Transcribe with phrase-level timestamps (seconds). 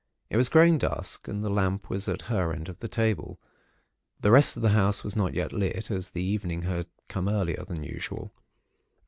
[0.31, 3.39] It was growing dusk, and the lamp was at her end of the table.
[4.19, 7.63] The rest of the house was not yet lit, as the evening had come earlier
[7.67, 8.33] than usual.